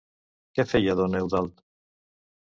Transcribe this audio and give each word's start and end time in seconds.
Què 0.59 0.63
feia 0.69 0.95
don 0.99 1.17
Eudald? 1.19 1.61